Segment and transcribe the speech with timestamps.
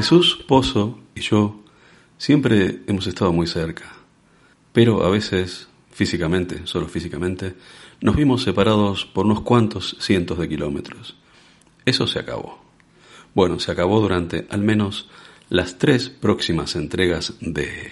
[0.00, 1.60] Jesús Pozo y yo
[2.16, 3.92] siempre hemos estado muy cerca,
[4.72, 7.54] pero a veces, físicamente, solo físicamente,
[8.00, 11.18] nos vimos separados por unos cuantos cientos de kilómetros.
[11.84, 12.64] Eso se acabó.
[13.34, 15.10] Bueno, se acabó durante al menos
[15.50, 17.90] las tres próximas entregas de...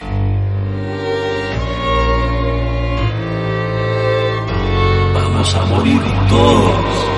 [5.12, 6.00] Vamos a morir
[6.30, 7.17] todos.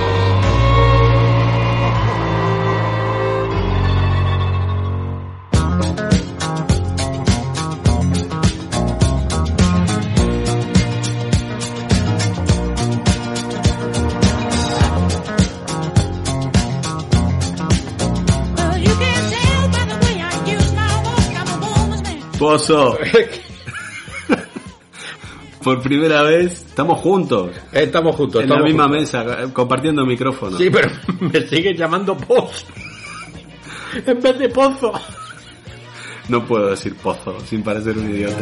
[22.40, 22.99] Pozo.
[25.62, 27.50] Por primera vez estamos juntos.
[27.71, 28.40] Estamos juntos.
[28.40, 29.00] En estamos la misma juntos.
[29.03, 30.57] mesa, compartiendo micrófono.
[30.57, 30.89] Sí, pero
[31.21, 32.64] me siguen llamando Pozo.
[34.06, 34.91] En vez de Pozo.
[36.28, 38.41] No puedo decir pozo sin parecer un idiota.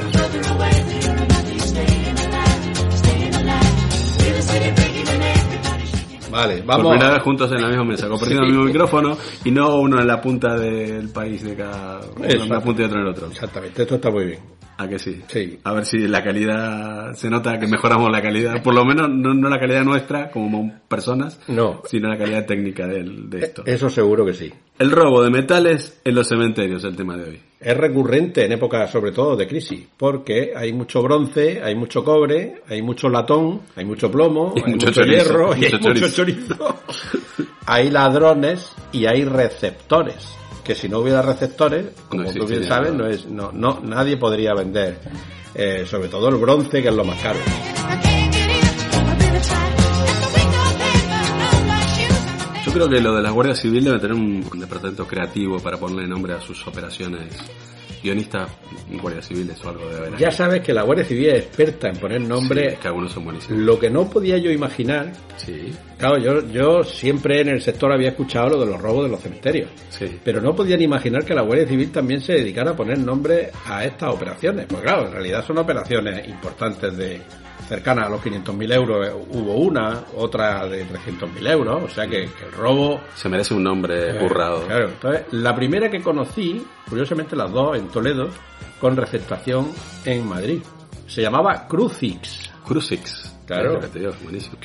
[6.30, 6.90] Vale, Por vamos.
[6.92, 10.06] primera vez juntos en la misma mesa, compartiendo el mismo micrófono y no uno en
[10.06, 13.26] la punta del país de cada uno en una punta y otro en el otro.
[13.28, 14.38] Exactamente, esto está muy bien.
[14.80, 15.20] ¿A que sí?
[15.26, 15.58] Sí.
[15.64, 19.34] A ver si la calidad, se nota que mejoramos la calidad, por lo menos no,
[19.34, 23.62] no la calidad nuestra como personas, No, sino la calidad técnica del- de esto.
[23.66, 24.52] eso seguro que sí.
[24.78, 27.40] El robo de metales en los cementerios, el tema de hoy.
[27.60, 32.62] Es recurrente en épocas sobre todo de crisis, porque hay mucho bronce, hay mucho cobre,
[32.68, 35.88] hay mucho latón, hay mucho plomo, Y hay mucho mucho, chorizo, hierro y hay mucho
[35.88, 36.76] mucho chorizo.
[37.66, 40.28] hay ladrones y hay receptores,
[40.62, 44.54] que si no hubiera receptores, como tú bien sabes, no es, no, no, nadie podría
[44.54, 44.98] vender,
[45.54, 47.40] eh, sobre todo el bronce, que es lo más caro.
[52.69, 56.06] Yo creo que lo de la Guardia Civil debe tener un, departamento creativo para ponerle
[56.06, 57.34] nombre a sus operaciones.
[58.02, 58.50] Guionistas
[59.00, 60.19] Guardia Civiles o algo de haber.
[60.19, 62.77] Ya sabes que la Guardia Civil es experta en poner nombre.
[62.78, 63.59] que algunos son buenísimos.
[63.62, 68.10] Lo que no podía yo imaginar, Sí, claro, yo, yo siempre en el sector había
[68.10, 69.71] escuchado lo de los robos de los cementerios.
[69.88, 70.21] sí.
[70.22, 73.82] Pero no podían imaginar que la Guardia Civil también se dedicara a poner nombre a
[73.82, 74.66] estas operaciones.
[74.69, 77.22] Pues claro, en realidad son operaciones importantes de
[77.68, 79.06] cercanas a los 500.000 euros.
[79.06, 81.82] eh, Hubo una, otra de 300.000 euros.
[81.84, 83.00] O sea que, que el robo...
[83.14, 84.62] Se merece un nombre eh, currado.
[84.66, 88.28] Claro, entonces, la primera que conocí, curiosamente las dos en Toledo,
[88.80, 89.68] con receptación
[90.04, 90.60] en Madrid.
[91.06, 92.50] Se llamaba Crucix.
[92.66, 93.34] Crucix.
[93.46, 93.80] Claro.
[93.94, 94.12] Digo.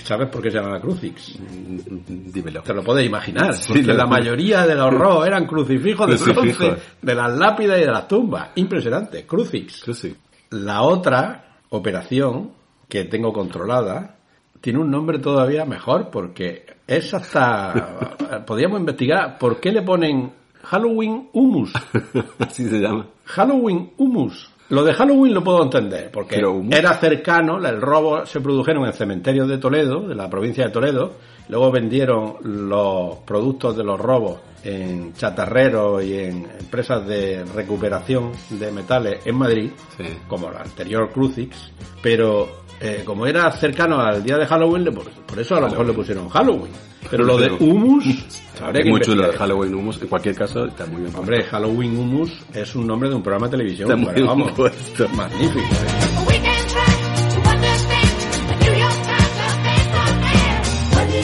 [0.03, 1.39] ¿Sabes por qué se llamaba Crucix?
[1.39, 2.61] Mm, Dímelo.
[2.63, 6.17] Te lo puedes imaginar, Sí, porque lo- la mayoría de los robos eran crucifijos de
[6.33, 6.57] Crucifijos.
[6.67, 8.49] bronce, de las lápidas y de las tumbas.
[8.55, 9.81] Impresionante, Crucix.
[9.83, 10.15] Crucix.
[10.49, 12.51] La otra operación
[12.93, 14.17] que tengo controlada
[14.61, 18.43] tiene un nombre todavía mejor porque es hasta...
[18.45, 20.31] podríamos investigar por qué le ponen
[20.61, 21.73] Halloween Humus.
[22.39, 23.07] Así se llama.
[23.25, 24.47] Halloween Humus.
[24.69, 26.39] Lo de Halloween lo puedo entender, porque
[26.69, 31.13] era cercano, el robo se produjeron en cementerios de Toledo, de la provincia de Toledo,
[31.49, 38.71] luego vendieron los productos de los robos en chatarreros y en empresas de recuperación de
[38.71, 40.05] metales en Madrid, Sí.
[40.27, 41.71] como la anterior Crucix,
[42.01, 45.88] pero eh, como era cercano al día de Halloween, por, por eso a lo mejor
[45.88, 46.71] le pusieron Halloween.
[47.09, 48.05] Pero lo de humus,
[48.63, 49.31] habría Es que muy chulo investigar.
[49.31, 50.01] de Halloween Humus.
[50.01, 51.03] En cualquier caso, está muy bien.
[51.11, 51.19] puesto.
[51.19, 53.89] Hombre, Halloween Humus es un nombre de un programa de televisión.
[53.91, 55.07] Está muy bien vamos, puesto.
[55.09, 55.59] magnífico.
[55.59, 56.44] ¿eh?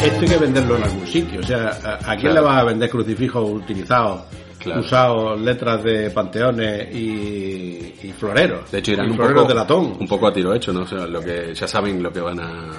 [0.02, 1.40] Esto hay que venderlo en algún sitio.
[1.42, 2.36] O sea, ¿a, a quién Claro.
[2.36, 4.22] le vas a vender crucifijos utilizados,
[4.60, 4.82] Claro.
[4.82, 8.70] usados, letras de panteones y, y floreros?
[8.72, 9.98] De hecho, irán y un floreros poco, de latón.
[10.00, 10.82] un poco a tiro hecho, ¿no?
[10.82, 12.70] O sea, lo que ya saben lo que van a...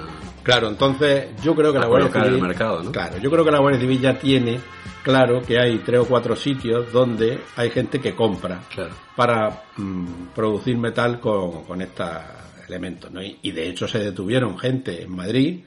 [0.43, 2.35] Claro, entonces yo creo que la Guardia Civil...
[2.35, 2.93] el mercado, ¿no?
[2.93, 4.59] Claro, yo creo que la Guardia Civil ya tiene
[5.03, 8.91] claro que hay tres o cuatro sitios donde hay gente que compra Claro.
[9.17, 12.09] para mm, producir metal con, con estos
[12.69, 13.11] elementos.
[13.11, 13.23] ¿no?
[13.23, 15.61] Y, y de hecho se detuvieron gente en Madrid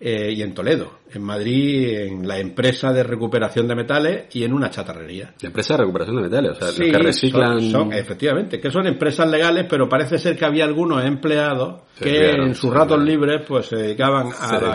[0.00, 0.98] eh, y en Toledo.
[1.12, 5.34] En Madrid, en la empresa de recuperación de metales y en una chatarrería.
[5.40, 7.60] La empresa de recuperación de metales, o sea, Sí, los que reciclan...
[7.60, 12.04] son- son- efectivamente, que son empresas legales, pero parece ser que había algunos empleados Se
[12.04, 14.74] que desviaron, en sus ratos libres pues se dedicaban Se a la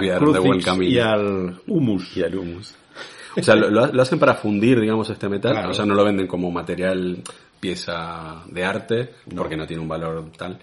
[0.63, 0.89] camino.
[0.92, 2.15] y al humus.
[2.18, 2.75] y al humus.
[3.36, 5.51] O sea, lo, hacen para fundir, digamos, este metal.
[5.51, 5.69] Claro.
[5.69, 7.21] O sea, no lo venden como material,
[7.60, 10.60] pieza de arte, porque no tiene un valor tal.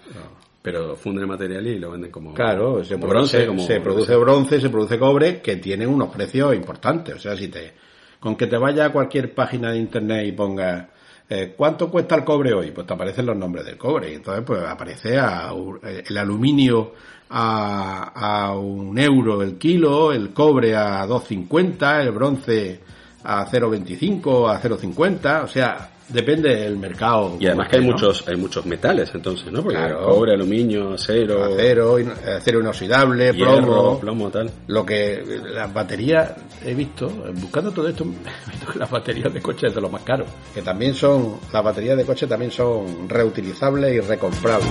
[0.65, 2.33] Pero funden el material y lo venden como...
[2.33, 6.09] Claro, se, como produce, bronce, como- se produce bronce, se produce cobre, que tienen unos
[6.09, 7.15] precios importantes.
[7.15, 7.71] O sea, si te,
[8.19, 10.89] con que te vaya a cualquier página de internet y ponga
[11.29, 14.11] eh, cuánto cuesta el cobre hoy, pues te aparecen los nombres del cobre.
[14.11, 15.51] Y entonces, pues aparece a,
[15.83, 16.93] eh, el aluminio
[17.29, 22.79] a, a un euro el kilo, el cobre a 2,50, el bronce
[23.25, 27.35] a 0,25, a 0,50, o sea, depende del mercado.
[27.39, 27.91] Y además que hay ¿no?
[27.93, 29.63] muchos hay muchos metales entonces, ¿no?
[29.63, 30.03] Porque Claro.
[30.05, 34.51] cobre, aluminio, acero, acero, in- acero inoxidable, hierro, plomo, plomo, tal.
[34.67, 36.33] Lo que las baterías
[36.63, 38.03] he visto, buscando todo esto,
[38.47, 40.25] he visto que las baterías de coche es de lo más caro.
[40.53, 44.69] Que también son, las baterías de coche también son reutilizables y recomprables.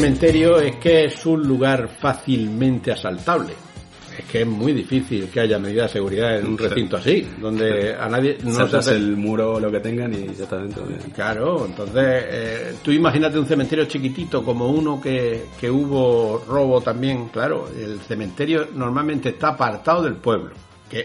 [0.00, 3.52] Cementerio es que es un lugar fácilmente asaltable.
[4.18, 7.94] Es que es muy difícil que haya medidas de seguridad en un recinto así, donde
[7.96, 10.86] a nadie no se hace- el muro o lo que tengan y ya está dentro.
[10.86, 16.80] de- Claro, entonces eh, tú imagínate un cementerio chiquitito como uno que, que hubo robo
[16.80, 20.52] también, claro, el cementerio normalmente está apartado del pueblo.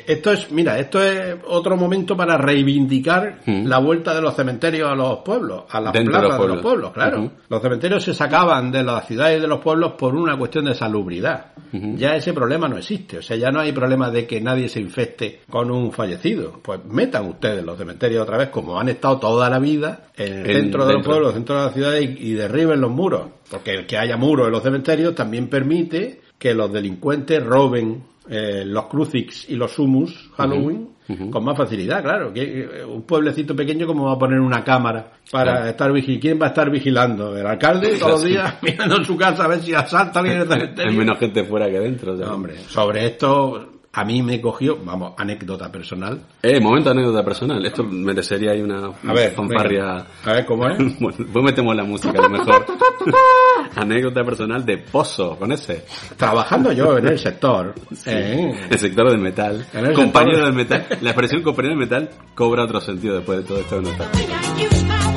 [0.08, 3.66] Esto es, mira, esto es otro momento para reivindicar Mm.
[3.68, 6.62] la vuelta de los cementerios a los pueblos, a las Dentro de plazas de los
[6.62, 6.92] pueblos.
[6.94, 7.32] claro.
[7.50, 10.76] Los cementerios se sacaban de las ciudades y de los pueblos por una cuestión de
[10.76, 11.48] salubridad.
[11.72, 14.80] Ya ese problema no existe, o sea, ya no hay problema de que nadie se
[14.80, 16.60] infecte con un fallecido.
[16.64, 20.50] Pues metan ustedes los cementerios otra vez como han estado toda la vida en el
[20.50, 23.22] En- centro de los pueblos, dentro de las ciudades y, y derriben los muros.
[23.52, 28.64] Porque el que haya muros en los cementerios también permite que los delincuentes roben eh,
[28.66, 30.90] los crucix y los humus Halloween
[31.32, 32.32] con más facilidad, claro.
[32.32, 35.66] Que, eh, un pueblecito pequeño como va a poner una cámara para Claro.
[35.70, 36.22] estar vigilando.
[36.22, 37.36] ¿Quién va a estar vigilando?
[37.36, 40.46] El alcalde todos los días mirando en su casa a ver si asalta alguien
[40.78, 42.16] Hay menos gente fuera que dentro.
[42.16, 46.22] No, hombre, sobre esto a mí me cogió, vamos, anécdota personal.
[46.44, 47.66] Eh, momento anécdota personal.
[47.66, 50.06] Esto merecería ahí una A ver, fanfarria.
[50.26, 50.78] a ver cómo es.
[51.00, 52.66] Bueno, pues metemos la música a lo mejor.
[53.76, 55.86] anécdota personal de Pozo, con ese.
[56.18, 57.74] Trabajando yo en el sector,
[58.06, 59.66] eh, El sector del metal.
[59.74, 60.86] En el compañero sector- del metal.
[61.02, 65.09] La expresión compañero del metal cobra otro sentido después de todo esto que nos está.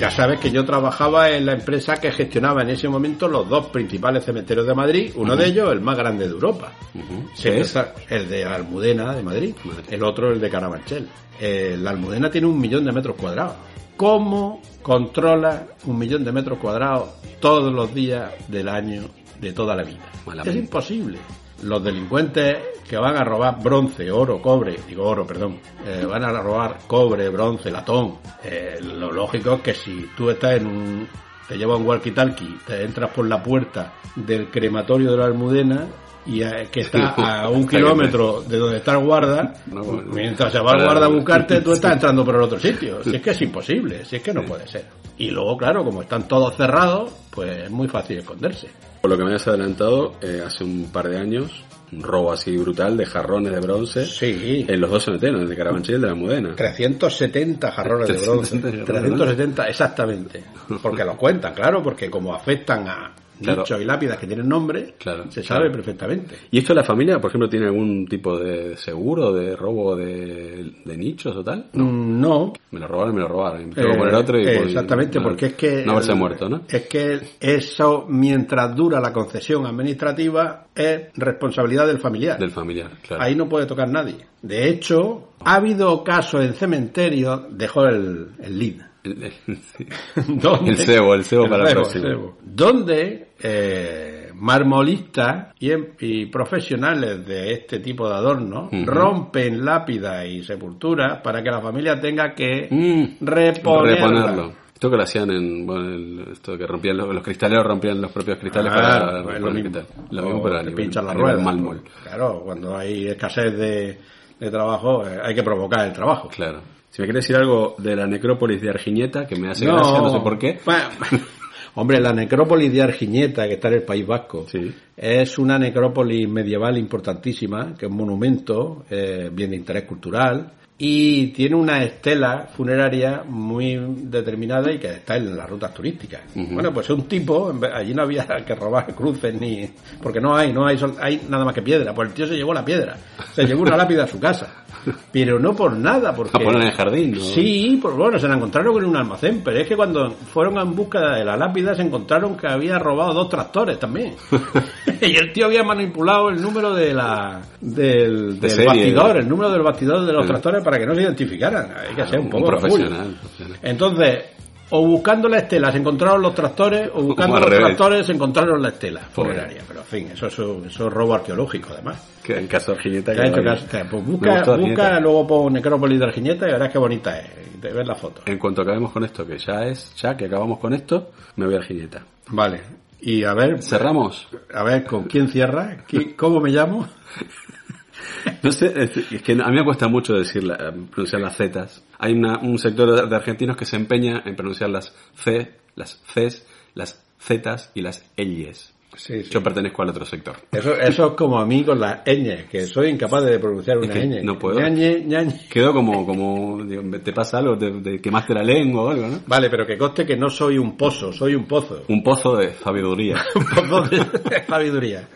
[0.00, 3.66] Ya sabes que yo trabajaba en la empresa que gestionaba en ese momento los dos
[3.66, 6.72] principales cementerios de Madrid, uno de ellos el más grande de Europa.
[6.94, 7.28] Ujú.
[7.34, 7.74] Sí, ¿Qué es?
[8.08, 9.84] el de Almudena de Madrid, Madrid.
[9.90, 11.06] el otro el de Carabanchel.
[11.38, 13.56] Eh, la Almudena tiene un millón de metros cuadrados.
[13.98, 19.02] ¿Cómo controla un millón de metros cuadrados todos los días del año
[19.38, 20.00] de toda la vida?
[20.24, 20.58] Malamente.
[20.58, 21.18] Es imposible.
[21.62, 22.56] Los delincuentes
[22.90, 27.28] que van a robar bronce, oro, cobre, digo oro, perdón, eh, van a robar cobre,
[27.28, 28.16] bronce, latón.
[28.42, 31.08] Eh, lo lógico es que si tú estás en un,
[31.46, 35.86] te lleva un walkie-talkie, te entras por la puerta del crematorio de la Almudena
[36.26, 37.10] y eh, que está
[37.44, 40.10] a un kilómetro de donde está el guarda, No, bueno.
[40.12, 43.04] mientras se va el guarda a buscarte, tú estás entrando por el otro sitio.
[43.04, 44.84] Si es que es imposible, si es que no puede ser.
[45.16, 48.68] Y luego, claro, como están todos cerrados, pues es muy fácil esconderse.
[49.00, 52.56] Por lo que me has adelantado, eh, hace un par de años, un robo así
[52.56, 54.64] brutal de jarrones de bronce Sí.
[54.68, 56.54] en los dos cementerios, de Carabanchel y de la Mudena.
[56.56, 58.58] 370 jarrones de bronce.
[58.58, 60.44] 370 jarrones, 370, exactamente.
[60.82, 63.62] Porque los cuentan, claro, porque como afectan a Claro.
[63.62, 66.36] nichos y lápidas que tienen nombre, Claro, se sabe perfectamente.
[66.50, 70.96] ¿Y esto la familia, por ejemplo, tiene algún tipo de seguro de robo de, de
[70.96, 71.66] nichos o tal?
[71.72, 72.52] Mm, No.
[72.70, 73.70] Me lo robaron, me lo robaron.
[73.70, 74.42] Tengo que Eh, poner otro y...
[74.46, 75.82] eh, pues, exactamente, no- porque es que...
[75.84, 76.62] No haberse el- muerto, ¿no?
[76.68, 82.38] Es que eso, mientras dura la concesión administrativa, es responsabilidad del familiar.
[82.38, 83.22] Del familiar, claro.
[83.22, 84.16] Ahí no puede tocar nadie.
[84.42, 88.89] De hecho, ha habido casos en cementerios, dejó el, el lead.
[90.66, 92.04] El, cebo, el cebo para el próximo.
[92.04, 92.38] cebo.
[92.42, 98.84] Donde eh, marmolistas y, em- y profesionales de este tipo de adornos Ujú.
[98.86, 104.52] rompen lápidas y sepulturas para que la familia tenga que Mm, reponerlo.
[104.74, 108.10] Esto que lo hacían en, bueno, el- esto que rompían los, los cristaleros rompían los
[108.12, 109.78] propios cristales Ah, para pues lo mismo.
[110.10, 111.54] Lo mismo, pero pinchan la rueda.
[112.02, 113.98] Claro, cuando hay escasez de,
[114.38, 116.28] de trabajo, eh, hay que provocar el trabajo.
[116.28, 116.60] Claro.
[116.90, 120.10] Si me quieres decir algo de la necrópolis de Argiñeta, que me hace gracia, no
[120.10, 120.58] sé por qué.
[120.64, 120.88] Bueno,
[121.76, 124.74] hombre, la necrópolis de Argiñeta, que está en el País Vasco, Sí.
[124.96, 131.26] es una necrópolis medieval importantísima, que es un monumento, eh, bien de interés cultural, y
[131.28, 136.22] tiene una estela funeraria muy determinada y que está en las rutas turísticas.
[136.34, 139.70] Bueno, pues un tipo, allí no había que robar cruces ni...
[140.02, 141.94] porque no hay, no hay, hay nada más que piedra.
[141.94, 142.96] Pues el tío se llevó la piedra,
[143.34, 144.64] se llevó una lápida a su casa.
[145.12, 146.36] Pero no por nada, porque...
[146.36, 147.20] A poner en el jardín, ¿no?
[147.20, 150.74] Sí, pues bueno, se la encontraron en un almacén, pero es que cuando fueron en
[150.74, 154.14] busca de la lápida se encontraron que había robado dos tractores también.
[155.00, 159.20] y el tío había manipulado el número de la del, De del serie, bastidor, ¿no?
[159.20, 161.72] el número del bastidor de los tractores para que no se identificaran.
[161.76, 163.58] Hay que ser un Un poco profesional, profesional.
[163.62, 164.24] Entonces,
[164.70, 167.66] o buscando la estela se encontraron los tractores, o buscando los revés.
[167.66, 169.62] tractores se encontraron la estela funeraria.
[169.66, 172.02] Pero en fin, eso, eso, eso es robo arqueológico además.
[172.22, 173.14] Que en caso de Argineta.
[173.14, 173.42] Que ha hecho
[173.90, 177.26] pues busca, busca luego pon Necrópolis de Argineta y verás qué bonita es.
[177.54, 178.22] Y te ves la foto.
[178.26, 181.54] En cuanto acabemos con esto, que ya es, ya que acabamos con esto, me voy
[181.56, 182.02] a Argineta.
[182.28, 182.60] Vale.
[183.02, 184.28] Y a ver, Cerramos.
[184.54, 185.78] a ver, ¿con quién cierra?
[185.88, 186.86] ¿Qui- ¿Cómo me llamo?
[188.42, 191.82] No sé, es, es que a mí me cuesta mucho decir la- pronunciar las zetas.
[191.98, 196.46] Hay una- un sector de, argentinos que se empeña en pronunciar las C, las Cs,
[196.74, 198.72] las zetas y las Ls.
[198.96, 199.30] Sí, sí.
[199.30, 200.34] Yo pertenezco al otro sector.
[200.50, 203.92] Eso, eso es como a mí con las ñ, que soy incapaz de pronunciar una
[203.92, 204.24] que ñ.
[204.24, 204.58] no puedo.
[204.58, 205.46] Ñañe, ñañe.
[205.48, 209.20] Quedó como, como, digo, te pasa algo, te, te quemaste la lengua o algo, ¿no?
[209.28, 211.84] Vale, pero que conste que no soy un pozo, soy un pozo.
[211.86, 213.16] Un pozo de sabiduría.
[213.36, 213.88] Un pozo
[214.28, 215.08] de sabiduría.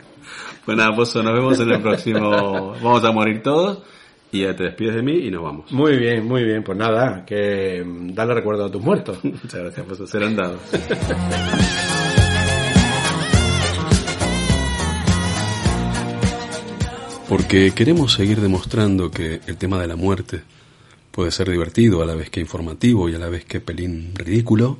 [0.64, 2.74] Pues nada, Pozo, nos vemos en el próximo.
[2.82, 3.82] Vamos a morir todos.
[4.32, 5.70] Y ya te despides de mí y nos vamos.
[5.70, 6.64] Muy bien, muy bien.
[6.64, 9.18] Pues nada, que mm, dale recuerdo a tus muertos.
[9.22, 10.08] Muchas gracias, Pozo.
[10.08, 10.58] Serán dados.
[17.28, 20.42] Porque queremos seguir demostrando que el tema de la muerte
[21.12, 24.78] puede ser divertido a la vez que informativo y a la vez que pelín ridículo,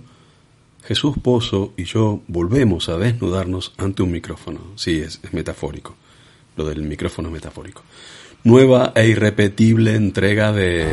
[0.87, 4.61] Jesús Pozo y yo volvemos a desnudarnos ante un micrófono.
[4.77, 5.95] Sí, es, metafórico.
[6.57, 7.83] Lo del micrófono es metafórico.
[8.45, 10.87] Nueva e irrepetible entrega de...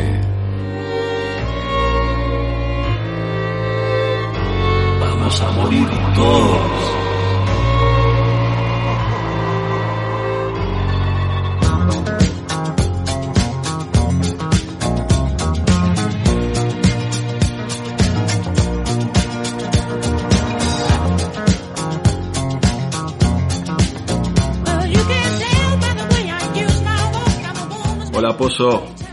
[4.99, 7.00] Vamos a morir todos.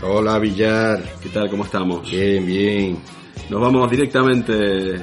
[0.01, 1.01] Hola, Villar.
[1.21, 1.49] ¿Qué tal?
[1.49, 2.09] ¿Cómo estamos?
[2.09, 2.97] Bien, bien.
[3.49, 5.01] Nos vamos directamente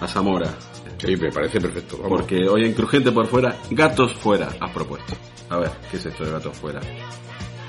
[0.00, 0.54] a Zamora.
[0.98, 1.98] Sí, me parece perfecto.
[2.00, 2.20] Vamos.
[2.20, 5.14] Porque hoy en Crujiente por fuera, gatos fuera, has propuesto.
[5.50, 6.80] A ver, ¿qué es esto de gatos fuera?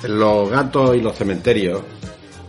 [0.04, 1.82] Los gatos y los cementerios,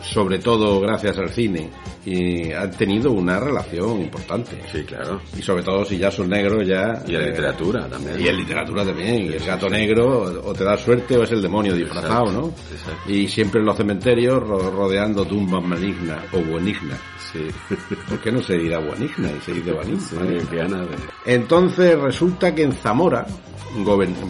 [0.03, 1.71] sobre todo gracias al cine,
[2.05, 4.63] y han tenido una relación importante.
[4.73, 5.21] Sí, claro.
[5.39, 7.03] Y sobre todo si ya son negros, ya...
[7.07, 8.21] Y la eh, literatura también.
[8.21, 9.27] Y en literatura también.
[9.27, 12.47] Y el gato negro o te da suerte o es el demonio disfrazado, ¿no?
[12.73, 13.11] Exacto.
[13.13, 16.99] Y siempre en los cementerios ro- rodeando tumbas malignas o buenignas.
[17.33, 17.47] Sí.
[18.09, 20.01] ¿Por qué no se dirá buenigna y se dice buenigna?
[20.01, 21.05] Sí.
[21.27, 23.27] Entonces resulta que en Zamora,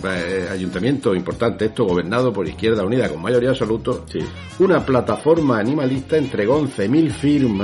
[0.05, 4.19] eh, ayuntamiento importante, esto gobernado por Izquierda Unida con mayoría absoluta, Sí.
[4.59, 7.60] una plataforma animalista entregó 11.000 firmas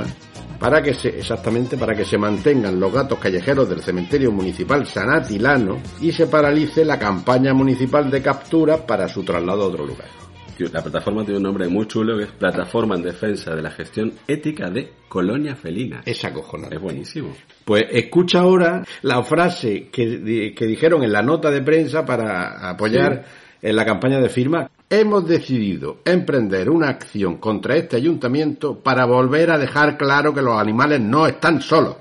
[0.59, 5.09] para que se, exactamente para que se mantengan los gatos callejeros del cementerio municipal San
[5.09, 10.07] Atilano y se paralice la campaña municipal de captura para su traslado a otro lugar.
[10.59, 14.13] La plataforma tiene un nombre muy chulo que es Plataforma en Defensa de la Gestión
[14.27, 16.01] Ética de Colonia Felina.
[16.03, 16.77] Es acojonante.
[16.77, 17.31] Es buenísimo.
[17.63, 23.23] Pues escucha ahora la frase que, que dijeron en la nota de prensa para apoyar
[23.61, 24.67] en la campaña de firma.
[24.89, 30.57] Hemos decidido emprender una acción contra este ayuntamiento para volver a dejar claro que los
[30.57, 31.97] animales no están solos.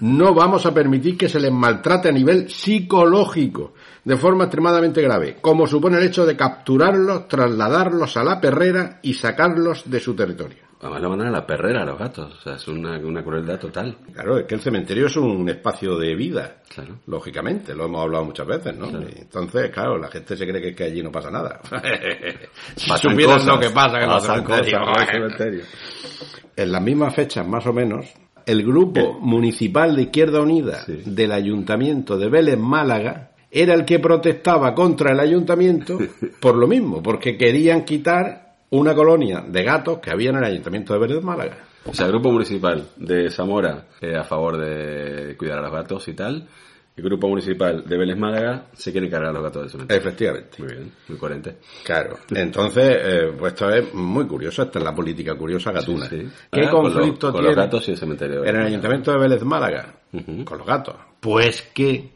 [0.00, 5.36] No vamos a permitir que se les maltrate a nivel psicológico de forma extremadamente grave,
[5.40, 10.63] como supone el hecho de capturarlos, trasladarlos a la perrera y sacarlos de su territorio.
[10.80, 12.34] Además lo mandan a la perrera a los gatos.
[12.38, 13.96] O sea, es una, una crueldad total.
[14.12, 16.56] Claro, es que el cementerio es un espacio de vida.
[16.74, 16.96] Claro.
[17.06, 18.88] Lógicamente, lo hemos hablado muchas veces, ¿no?
[18.88, 19.06] Claro.
[19.16, 21.60] Entonces, claro, la gente se cree que, que allí no pasa nada.
[22.76, 23.46] si supieran cosas.
[23.54, 24.80] lo que pasa en los cementerios.
[24.80, 25.68] cosas en los cementerios.
[26.56, 28.06] En las mismas fechas, más o menos,
[28.46, 31.02] el grupo municipal de Izquierda Unida Sí.
[31.06, 35.96] del Ayuntamiento de Vélez Málaga era el que protestaba contra el ayuntamiento
[36.40, 38.43] por lo mismo, porque querían quitar
[38.78, 41.56] una colonia de gatos que había en el Ayuntamiento de Vélez Málaga.
[41.86, 46.08] O sea, el grupo municipal de Zamora eh, a favor de cuidar a los gatos
[46.08, 46.48] y tal.
[46.96, 50.00] El grupo municipal de Vélez Málaga se quiere cargar a los gatos del cementerio.
[50.00, 50.62] Efectivamente.
[50.62, 51.56] Muy bien, muy coherente.
[51.84, 56.06] Claro, entonces, eh, pues esto es muy curioso, esta es la política curiosa gatuna.
[56.08, 56.28] Sí, sí.
[56.52, 58.66] ¿Qué Ah, con conflicto los- con tiene los gatos y el cementerio de en el.
[58.66, 59.94] Ayuntamiento de Vélez Málaga
[60.44, 60.94] con los gatos?
[61.20, 62.10] Pues que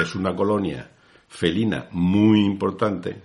[0.00, 0.88] es una colonia
[1.26, 3.22] felina muy importante.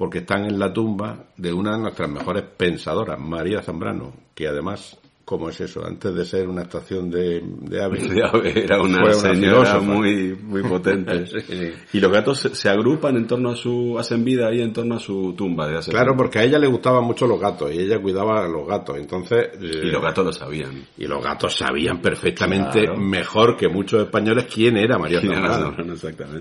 [0.00, 4.98] Porque están en la tumba de una de nuestras mejores pensadoras, María Zambrano, que además,
[5.26, 5.84] ¿cómo es eso?
[5.84, 8.04] Antes de ser una estación de, de aves,
[8.56, 9.34] Era una una señora
[9.66, 9.80] filósofa.
[9.80, 11.26] muy, muy potente.
[11.26, 11.72] Sí.
[11.92, 14.94] Y los gatos se, se agrupan en torno a su, hacen vida ahí en torno
[14.94, 17.78] a su tumba de hace Claro, porque a ella le gustaban mucho los gatos y
[17.80, 18.96] ella cuidaba a los gatos.
[18.96, 20.82] Entonces, eh, Y los gatos lo sabían.
[20.96, 22.96] Y los gatos sabían perfectamente Claro.
[22.98, 25.94] mejor que muchos españoles quién era María ¿Quién era Zambrano.
[25.96, 26.40] Zambrano?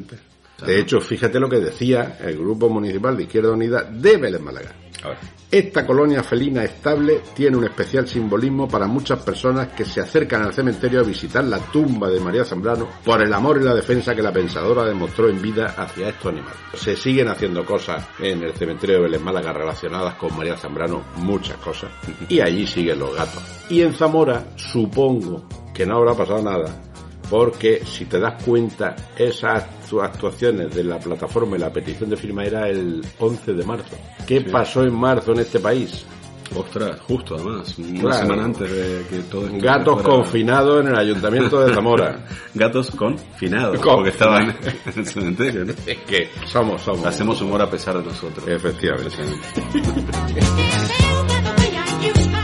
[0.66, 4.74] De hecho, fíjate lo que decía el Grupo Municipal de Izquierda Unida de Vélez Málaga.
[5.52, 10.54] Esta colonia felina estable tiene un especial simbolismo para muchas personas que se acercan al
[10.54, 14.22] cementerio a visitar la tumba de María Zambrano por el amor y la defensa que
[14.22, 16.60] la pensadora demostró en vida hacia estos animales.
[16.76, 21.58] Se siguen haciendo cosas en el cementerio de Vélez Málaga relacionadas con María Zambrano, muchas
[21.58, 21.90] cosas,
[22.28, 23.42] y allí siguen los gatos.
[23.70, 26.89] Y en Zamora, supongo que no habrá pasado nada,
[27.30, 32.18] porque si te das cuenta, esas actu- actuaciones de la plataforma y la petición de
[32.18, 33.96] firma era el 11 de marzo.
[34.28, 36.06] ¿Qué pasó en marzo en este país?
[36.56, 38.18] Ostras, justo además, una Claro.
[38.18, 42.26] semana antes de que todo esto Gatos fuera- confinados en el ayuntamiento de Zamora.
[42.56, 45.74] Gatos confinados, Con- porque estaban en el cementerio, ¿no?
[45.86, 47.06] es que somos, somos.
[47.06, 48.48] Hacemos humor a pesar de nosotros.
[48.48, 49.16] Efectivamente.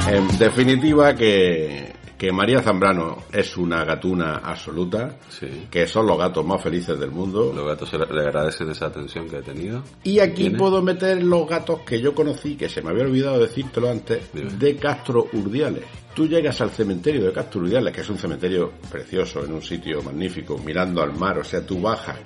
[0.08, 5.68] En definitiva, que, que María Zambrano es una gatuna absoluta, Sí.
[5.70, 7.52] que son los gatos más felices del mundo.
[7.54, 9.84] Los gatos le le agradecen esa atención que ha tenido.
[10.04, 10.58] Y aquí ¿Tiene?
[10.58, 14.52] puedo meter los gatos que yo conocí, que se me había olvidado decírtelo antes, Dime.
[14.54, 15.84] de Castro Urdiales.
[16.14, 20.02] Tú llegas al cementerio de Castro Urdiales, que es un cementerio precioso, en un sitio
[20.02, 22.18] magnífico, mirando al mar, o sea, tú bajas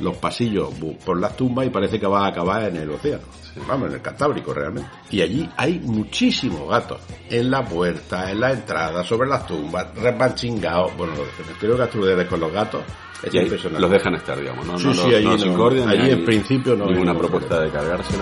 [0.00, 0.70] los pasillos
[1.04, 3.24] por las tumbas y parece que vas a acabar en el océano.
[3.66, 4.88] Vamos, en el Cantábrico realmente.
[5.10, 7.00] Y allí hay muchísimos gatos.
[7.28, 10.96] En la puerta, en la entrada, sobre las tumbas, repanchingados.
[10.96, 12.82] Bueno, de Castro Urdiales con los gatos
[13.22, 13.80] es impresionante.
[13.80, 14.78] los dejan estar, digamos, ¿no?
[14.78, 15.46] Sí, no sí, los, allí no no.
[15.46, 18.14] incordian, en principio no Ninguna propuesta de cargarse.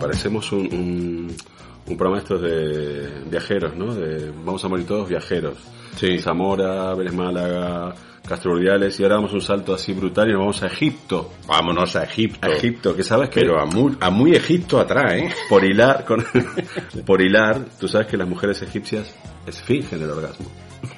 [0.00, 1.36] Parecemos un, un,
[1.88, 3.94] un programa estos de viajeros, ¿no?
[3.94, 5.58] De vamos a morir todos viajeros.
[5.96, 6.18] Sí.
[6.18, 7.94] Zamora, Vélez Málaga,
[8.28, 11.30] Castro Urdiales, y ahora damos un salto así brutal y nos vamos a Egipto.
[11.46, 12.46] Vámonos a Egipto.
[12.46, 15.28] A Egipto, que sabes que Pero a muy, a muy Egipto atrás, ¿eh?
[15.48, 16.24] por hilar, con,
[17.06, 19.14] por hilar, tú sabes que las mujeres egipcias
[19.46, 20.46] esfingen el orgasmo.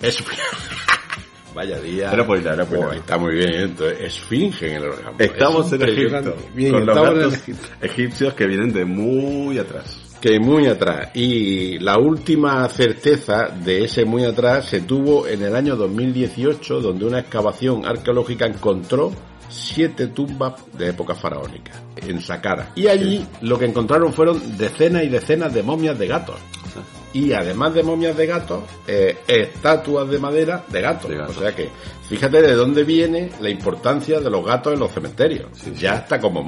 [0.00, 0.24] Es...
[1.54, 2.12] Vaya día.
[2.12, 2.96] Era por hilar, era por Oh, hilar.
[2.96, 5.14] está muy bien, entonces esfinge en el orgasmo.
[5.18, 6.36] Estamos Es en Egipto.
[6.54, 7.66] Bien, con los estamos en gatos Egipto.
[7.80, 10.04] egipcios que vienen de muy atrás.
[10.20, 11.10] Que muy atrás.
[11.14, 17.04] Y la última certeza de ese muy atrás se tuvo en el año 2018, donde
[17.04, 19.12] una excavación arqueológica encontró
[19.48, 22.72] siete tumbas de época faraónica en Saqqara.
[22.74, 26.36] Y allí lo que encontraron fueron decenas y decenas de momias de gatos.
[27.12, 31.10] Y además de momias de gatos, eh, estatuas de madera de gatos.
[31.10, 31.36] De gatos.
[31.36, 31.68] O sea que,
[32.08, 35.48] fíjate de dónde viene la importancia de los gatos en los cementerios.
[35.54, 35.80] Sí, sí.
[35.80, 36.38] Ya está como.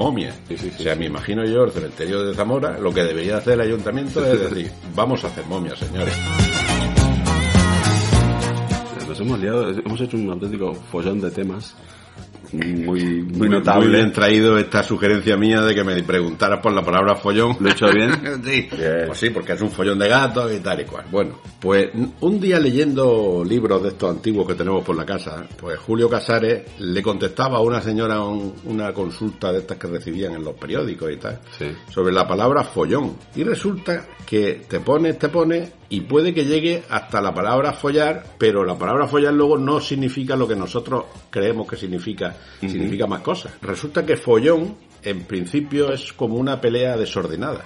[0.49, 3.55] Sí, sí, o sea, me imagino yo el cementerio de Zamora, lo que debería hacer
[3.55, 6.14] el ayuntamiento es decir, vamos a hacer momias, señores.
[9.07, 11.75] Nos hemos liado, hemos hecho un auténtico follón de temas
[12.52, 13.88] muy, muy Muy notable.
[13.88, 17.56] bien traído esta sugerencia mía de que me preguntaras por la palabra follón.
[17.60, 18.12] ¿Lo he hecho bien?
[18.44, 18.68] sí.
[18.76, 19.04] Bien.
[19.06, 21.04] Pues sí, porque es un follón de gatos y tal y cual.
[21.10, 25.78] Bueno, pues un día leyendo libros de estos antiguos que tenemos por la casa, pues
[25.78, 30.44] Julio Casares le contestaba a una señora un- una consulta de estas que recibían en
[30.44, 31.66] los periódicos y tal, Sí.
[31.90, 33.16] sobre la palabra follón.
[33.36, 38.24] Y resulta que te pones, te pones y puede que llegue hasta la palabra follar,
[38.38, 43.20] pero la palabra follar luego no significa lo que nosotros creemos que significa, significa más
[43.20, 43.53] cosas.
[43.61, 47.64] Resulta que follón en principio es como una pelea desordenada.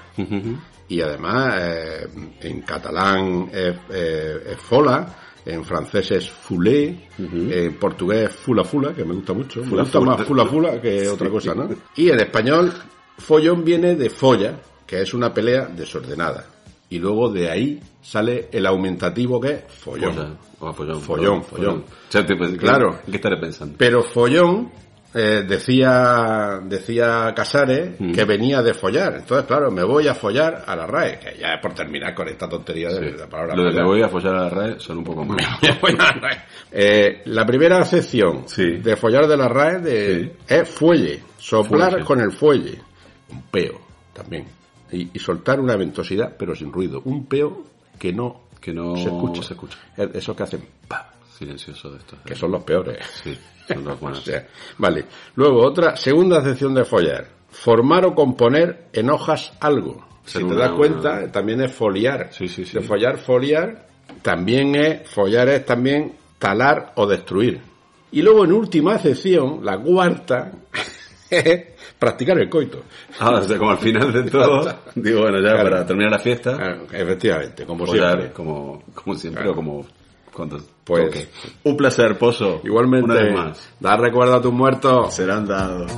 [0.88, 2.08] Y además eh,
[2.40, 5.06] en catalán es, eh, es fola,
[5.44, 9.60] en francés es foulé, en portugués fula fula, que me gusta mucho.
[9.60, 10.16] me Fula gusta fula.
[10.16, 11.68] más fula fula que otra cosa, ¿no?
[11.96, 12.72] Y en español
[13.18, 16.53] follón viene de folla, que es una pelea desordenada.
[16.94, 20.14] Y luego de ahí sale el aumentativo que es follón.
[20.14, 20.38] Follón.
[20.61, 21.85] Oh, follón, Follón, follón.
[21.85, 23.00] O ¿qué- Claro.
[23.04, 23.74] ¿Qué estaré pensando?
[23.76, 24.70] Pero follón,
[25.12, 28.12] eh, decía, decía Casares Mm.
[28.12, 29.14] que venía de follar.
[29.16, 32.28] Entonces, claro, me voy a follar a la RAE, que ya es por terminar con
[32.28, 33.16] esta tontería de Sí.
[33.18, 35.38] la palabra Lo de me voy a follar a la RAE son un poco más.
[35.98, 36.46] La.
[36.70, 38.76] Eh, la primera acepción Sí.
[38.78, 40.33] de follar de la RAE de, Sí.
[40.54, 42.07] es fuelle, soplar Fuelle.
[42.07, 42.78] con el fuelle.
[43.30, 43.80] Un peo
[44.12, 44.44] también.
[44.94, 47.02] Y, y soltar una ventosidad, pero sin ruido.
[47.04, 47.64] Un peo
[47.98, 49.42] que no, Que no se escucha.
[49.42, 49.78] se escucha.
[49.96, 52.18] Es- Esos que hacen pa, Silencioso de estos.
[52.24, 52.98] que son los peores.
[53.22, 53.37] Sí,
[53.68, 54.22] son los O buenos.
[54.24, 54.46] sea,
[54.78, 55.04] vale.
[55.35, 57.26] Luego, otra, segunda acepción de follar.
[57.50, 60.07] Formar o componer en hojas algo.
[60.24, 62.28] Ser si te una- das cuenta, también es foliar.
[62.33, 62.78] Sí, sí, sí.
[62.78, 63.87] De follar, foliar.
[64.22, 67.61] También es, follar es también talar o destruir.
[68.12, 70.52] Y luego, en última acepción, la cuarta,
[71.98, 72.82] practicar el coito.
[73.20, 75.70] Ah, o sea, como al final de todo, digo, bueno, ya Claro.
[75.70, 78.32] para terminar la fiesta, Ah, Efectivamente, como siempre.
[78.32, 79.52] como, como siempre Claro.
[79.52, 79.86] o como
[80.32, 81.28] cuando Pues-.
[81.62, 82.60] Un placer, Pozo.
[82.64, 83.70] Igualmente, Una vez más.
[83.80, 85.14] dar recuerdo a tus muertos.
[85.14, 85.90] Serán dados.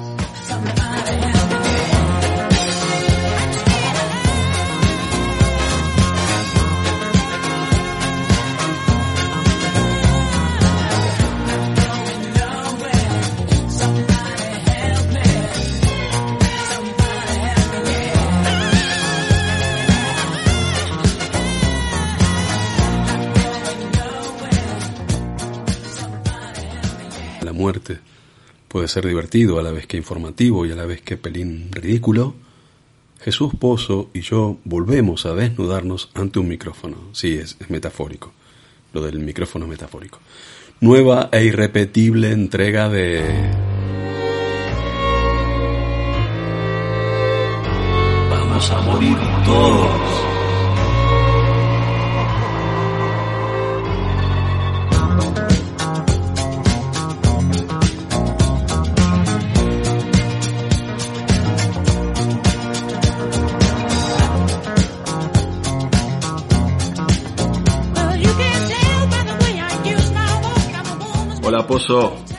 [28.76, 32.34] Puede ser divertido a la vez que informativo y a la vez que pelín ridículo,
[33.22, 36.98] Jesús Pozo y yo volvemos a desnudarnos ante un micrófono.
[37.12, 38.34] Sí, es, es metafórico.
[38.92, 40.18] Lo del micrófono metafórico.
[40.80, 43.24] Nueva e irrepetible entrega de...
[48.28, 50.35] Vamos a morir todos.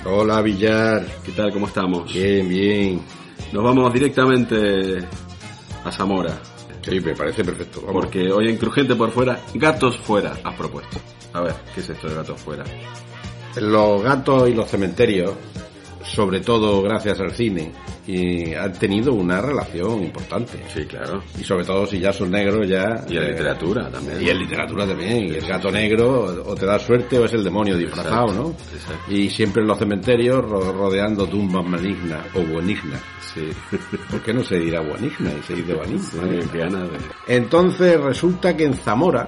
[0.03, 1.05] Hola Villar.
[1.23, 1.53] ¿qué tal?
[1.53, 2.11] ¿Cómo estamos?
[2.11, 3.01] Bien, bien.
[3.53, 5.07] Nos vamos directamente
[5.83, 6.41] a Zamora,
[6.81, 7.81] Sí, me parece perfecto.
[7.85, 8.05] Vamos.
[8.05, 10.97] porque hoy en Crujiente por fuera, gatos fuera, has propuesto.
[11.33, 12.63] A ver, ¿qué es esto de gatos fuera?
[13.61, 15.33] Los gatos y los cementerios,
[16.03, 17.71] sobre todo gracias al cine,
[18.05, 20.63] y han tenido una relación importante.
[20.73, 21.21] Sí, claro.
[21.37, 23.03] Y sobre todo si ya son negros, ya...
[23.09, 24.21] Y en eh, literatura también.
[24.21, 25.25] Y en literatura también.
[25.27, 28.49] Y el gato negro o te da suerte o es el demonio disfrazado, Exacto, ¿no?
[28.77, 29.11] exacto.
[29.13, 33.01] Y siempre en los cementerios ro- rodeando tumbas malignas o buenignas.
[33.33, 33.49] Sí.
[34.09, 36.87] ¿Por qué no se dirá buenigna y se dice buenigna?
[37.27, 39.27] Entonces resulta que en Zamora,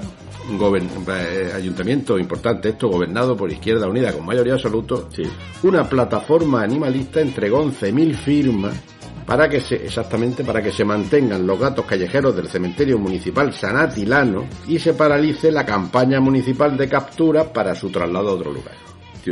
[0.58, 5.24] gobern- eh, ayuntamiento importante, esto gobernado por Izquierda Unida con mayoría absoluta, Sí.
[5.64, 8.76] una plataforma animalista entregó 11.000 firmas
[9.26, 14.48] para que se, exactamente para que se mantengan los gatos callejeros del cementerio municipal Sanatilano
[14.68, 18.74] y se paralice la campaña municipal de captura para su traslado a otro lugar.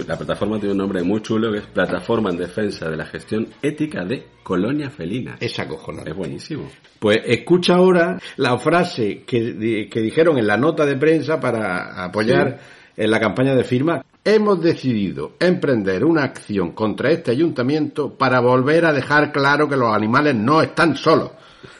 [0.06, 3.48] La plataforma tiene un nombre muy chulo que es Plataforma en Defensa de la Gestión
[3.62, 5.38] Ética de Colonia Felina.
[5.40, 6.12] Es acojonante.
[6.12, 6.70] Es buenísimo.
[7.00, 12.60] Pues escucha ahora la frase que, que dijeron en la nota de prensa para apoyar
[12.96, 14.04] en la campaña de firma.
[14.30, 19.96] Hemos decidido emprender una acción contra este ayuntamiento para volver a dejar claro que los
[19.96, 21.32] animales no están solos.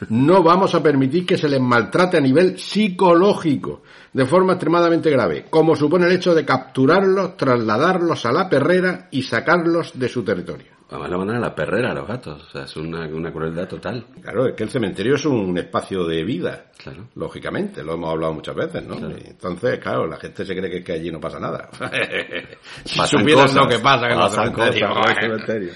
[0.08, 3.82] No vamos a permitir que se les maltrate a nivel psicológico
[4.14, 9.24] de forma extremadamente grave, como supone el hecho de capturarlos, trasladarlos a la perrera y
[9.24, 10.77] sacarlos de su territorio.
[10.90, 12.42] Además lo mandan a la perrera a los gatos.
[12.48, 14.06] O sea, es una, una crueldad total.
[14.22, 16.66] Claro, es que el cementerio es un espacio de vida.
[16.82, 17.08] Claro.
[17.14, 18.96] Lógicamente, lo hemos hablado muchas veces, ¿no?
[18.96, 19.14] Claro.
[19.22, 21.68] Entonces, claro, la gente se cree que, que allí no pasa nada.
[22.84, 24.90] si supieran lo que pasa en los cementerios.
[24.90, 25.70] en el cementerio.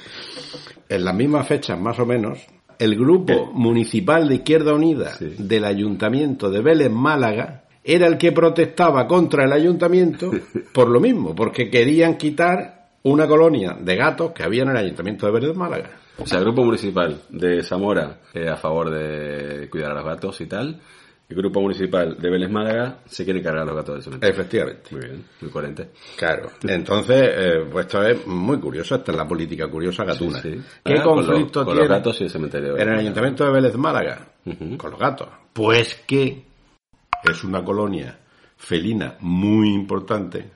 [0.88, 2.38] En las mismas fechas, más o menos,
[2.78, 5.34] el grupo municipal de Izquierda Unida Sí.
[5.38, 10.30] del Ayuntamiento de Vélez Málaga era el que protestaba contra el ayuntamiento
[10.72, 15.26] por lo mismo, porque querían quitar una colonia de gatos que había en el Ayuntamiento
[15.26, 15.90] de Vélez Málaga.
[16.18, 20.40] O sea, el grupo municipal de Zamora eh, a favor de cuidar a los gatos
[20.40, 20.80] y tal.
[21.28, 24.34] El grupo municipal de Vélez Málaga se quiere cargar a los gatos del cementerio.
[24.34, 24.90] Efectivamente.
[24.90, 25.88] Muy bien, muy coherente.
[26.18, 26.50] Claro.
[26.62, 28.96] Entonces, eh, pues esto es muy curioso.
[28.96, 30.42] Esta es la política curiosa gatuna.
[30.42, 30.62] Sí, sí.
[30.84, 32.76] ¿Qué Ah, con conflicto los- con tiene los gatos y el cementerio.
[32.76, 34.28] en el Ayuntamiento de Vélez Málaga?
[34.76, 35.28] Con los gatos.
[35.54, 36.44] Pues que
[37.24, 38.18] es una colonia
[38.58, 40.50] felina muy importante.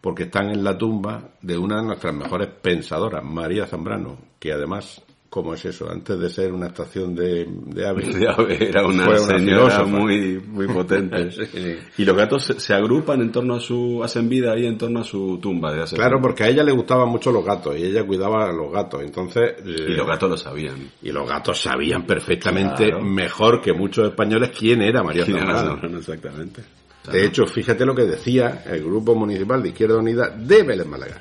[0.00, 5.02] Porque están en la tumba de una de nuestras mejores pensadoras, María Zambrano, que además,
[5.28, 5.90] ¿cómo es eso?
[5.90, 9.84] Antes de ser una estación de, de aves, Ya ve, Era una, Fue una señora
[9.84, 11.30] muy, muy potente.
[11.50, 11.76] Sí.
[11.98, 15.00] Y los gatos se, se agrupan en torno a su, hacen vida ahí en torno
[15.00, 18.04] a su tumba de Claro, porque a ella le gustaban mucho los gatos y ella
[18.06, 19.02] cuidaba a los gatos.
[19.02, 20.90] Entonces, Y eh, los gatos lo sabían.
[21.02, 23.04] Y los gatos sabían perfectamente Claro.
[23.04, 25.76] mejor que muchos españoles quién era María Zambrano.
[25.76, 26.00] no,
[27.10, 31.20] De hecho, fíjate lo que decía el Grupo Municipal de Izquierda Unida de Vélez Málaga.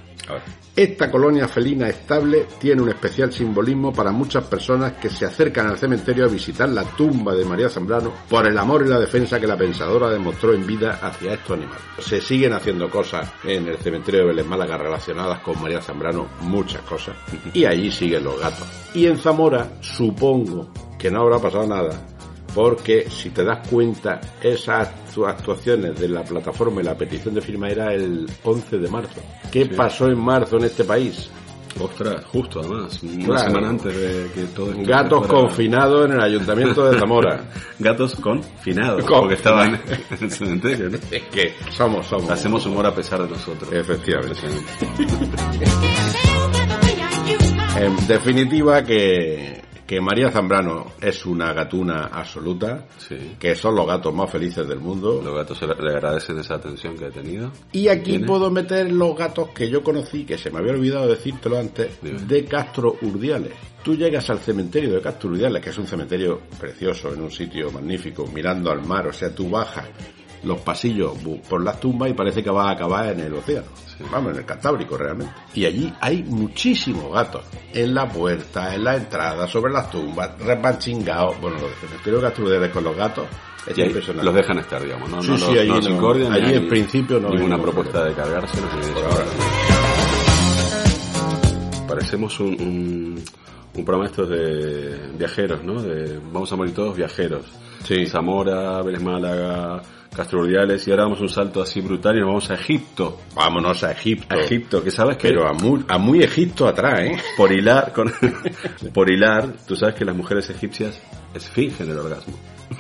[0.75, 5.77] Esta colonia felina estable tiene un especial simbolismo para muchas personas que se acercan al
[5.77, 9.47] cementerio a visitar la tumba de María Zambrano por el amor y la defensa que
[9.47, 11.81] la pensadora demostró en vida hacia estos animales.
[11.99, 16.81] Se siguen haciendo cosas en el cementerio de Vélez Málaga relacionadas con María Zambrano, muchas
[16.83, 17.15] cosas.
[17.53, 18.67] Y allí siguen los gatos.
[18.93, 22.18] Y en Zamora, supongo que no habrá pasado nada.
[22.61, 27.39] Porque si te das cuenta, esas actu- actuaciones de la plataforma y la petición de
[27.39, 29.21] firma era el 11 de marzo.
[29.49, 31.29] ¿Qué pasó en marzo en este país?
[31.79, 33.39] Ostras, justo además, una Claro.
[33.39, 37.45] semana antes de que todo esto Gatos fuera- confinados en el ayuntamiento de Zamora.
[37.79, 39.75] Gatos confinados, Con- porque estaban
[40.11, 40.97] en el cementerio, ¿no?
[41.11, 42.29] es que somos, somos.
[42.29, 43.71] Hacemos humor a pesar de nosotros.
[43.71, 44.37] Efectivamente.
[47.77, 49.58] En definitiva, que,
[49.89, 53.37] que María Zambrano es una gatuna absoluta, Sí.
[53.39, 55.19] que son los gatos más felices del mundo.
[55.19, 57.51] Los gatos se le le agradecen esa atención que ha tenido.
[57.71, 58.27] Y aquí ¿Tiene?
[58.27, 62.19] puedo meter los gatos que yo conocí, que se me había olvidado decírtelo antes, Dime.
[62.21, 63.53] de Castro Urdiales.
[63.83, 67.71] Tú llegas al cementerio de Castro Urdiales, que es un cementerio precioso, en un sitio
[67.71, 69.87] magnífico, mirando al mar, o sea, tú bajas
[70.43, 71.13] los pasillos
[71.49, 73.67] por las tumbas y parece que va a acabar en el océano.
[74.11, 75.33] Vamos, en el Cantábrico realmente.
[75.53, 77.41] Y allí hay muchísimos gatos.
[77.73, 81.39] En la puerta, en la entrada, sobre las tumbas, repanchingados.
[81.41, 83.25] Bueno, los cementerios gastroderes con los gatos
[83.67, 84.25] es Y ahí impresionante.
[84.25, 85.21] los dejan estar, digamos, ¿no?
[85.21, 88.51] Sí, no sí, los- allí no incordian, allí en principio no ninguna propuesta de llevarlos.
[88.55, 89.25] ahora.
[91.87, 93.23] Parecemos un, un,
[93.75, 95.81] un programa estos de viajeros, ¿no?
[95.81, 97.45] De vamos a morir todos viajeros.
[97.83, 98.05] Sí.
[98.05, 99.81] Zamora, Vélez Málaga,
[100.15, 103.19] Castro Urdiales y ahora damos un salto así brutal y nos vamos a Egipto.
[103.35, 104.35] Vámonos a Egipto.
[104.35, 107.17] A Egipto, que sabes que Pero a muy, a muy Egipto atrás, ¿eh?
[107.37, 108.11] por hilar, con,
[108.93, 110.99] por hilar, tú sabes que las mujeres egipcias
[111.33, 112.33] esfingen el orgasmo.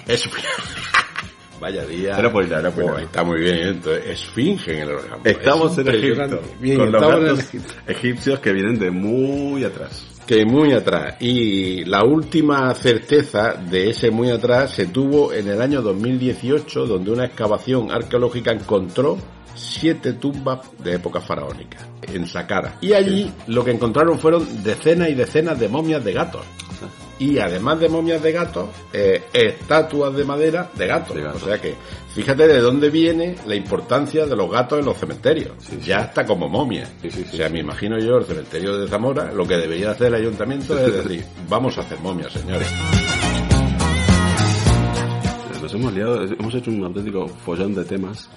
[0.07, 0.29] Es...
[1.59, 2.17] Vaya día.
[2.17, 3.01] Era por hilar, era por Oh, hilar.
[3.03, 5.25] está muy bien, entonces esfingen el orgasmo.
[5.25, 6.41] Estamos Es en Egipto.
[6.59, 7.73] Bien, con los en Egipto.
[7.85, 10.05] egipcios que vienen de muy atrás.
[10.29, 11.15] Que muy atrás.
[11.21, 17.09] Y la última certeza de ese muy atrás se tuvo en el año 2018, donde
[17.09, 19.17] una excavación arqueológica encontró
[19.55, 22.77] siete tumbas de época faraónica en Saqqara.
[22.79, 26.45] Y allí lo que encontraron fueron decenas y decenas de momias de gatos.
[27.19, 31.15] Y además de momias de gatos, eh, estatuas de madera de gatos.
[31.15, 31.43] De gatos.
[31.43, 31.75] O sea que,
[32.15, 35.51] fíjate de dónde viene la importancia de los gatos en los cementerios.
[35.59, 35.89] Sí, sí.
[35.89, 36.89] Ya está como momias.
[37.01, 40.15] Sí, o sea, me imagino yo el cementerio de Zamora, lo que debería hacer el
[40.15, 42.67] ayuntamiento es decir, vamos a hacer momias, señores.
[45.61, 48.29] Nos hemos liado, hemos hecho un auténtico follón de temas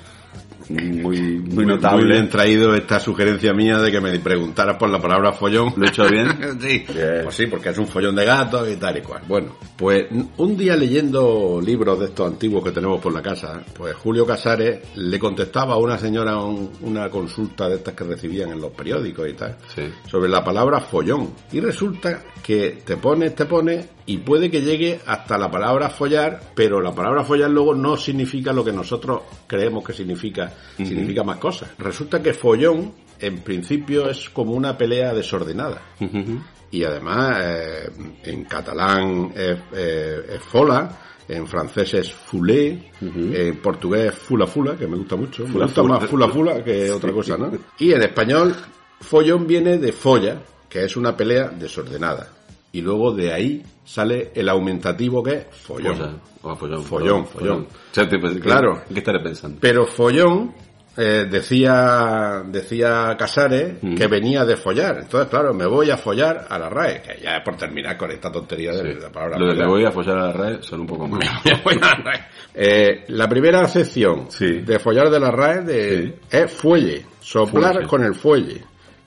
[0.69, 2.07] muy, muy Muy notable.
[2.07, 5.73] bien traído esta sugerencia mía de que me preguntaras por la palabra follón.
[5.77, 6.29] ¿Lo he hecho bien?
[6.61, 7.21] sí, Bien.
[7.25, 9.23] pues sí, porque es un follón de gatos y tal y cual.
[9.29, 13.95] Bueno, pues un día leyendo libros de estos antiguos que tenemos por la casa, pues
[13.97, 18.61] Julio Casares le contestaba a una señora un- una consulta de estas que recibían en
[18.61, 19.83] los periódicos y tal, Sí.
[20.11, 21.31] sobre la palabra follón.
[21.53, 26.41] Y resulta que te pones, te pones y puede que llegue hasta la palabra follar,
[26.55, 31.39] pero la palabra follar luego no significa lo que nosotros creemos que significa, significa más
[31.39, 31.71] cosas.
[31.79, 35.81] Resulta que follón en principio es como una pelea desordenada.
[36.71, 37.91] Y además eh,
[38.25, 44.77] en catalán es, eh, es fola, en francés es foulé, en portugués es fula fula,
[44.77, 45.47] que me gusta mucho.
[45.47, 45.99] me gusta fula.
[45.99, 47.53] más fula fula que otra cosa, ¿no?
[47.79, 48.55] Y en español,
[49.01, 50.39] follón viene de folla,
[50.69, 52.29] que es una pelea desordenada.
[52.73, 55.97] Y luego de ahí sale el aumentativo que es follón.
[55.97, 56.21] Follón.
[56.43, 57.67] Oh, follón, Follón, follón.
[57.71, 58.83] O sea, te- ¿qué- Claro.
[58.93, 59.59] ¿Qué estaré pensando?
[59.61, 60.55] Pero follón,
[60.97, 63.95] eh, decía, decía Casares Mm.
[63.95, 64.99] que venía de follar.
[65.03, 68.11] Entonces, claro, me voy a follar a la RAE, que ya es por terminar con
[68.11, 70.81] esta tontería de la palabra Lo de me voy a follar a la red son
[70.81, 71.21] un poco más.
[71.45, 72.21] Me voy a la RAE.
[72.55, 74.61] Eh, la primera acepción Sí.
[74.63, 76.15] de follar de la RAE de, Sí.
[76.39, 77.89] es fuelle, soplar Fuelle.
[77.89, 78.63] con el fuelle.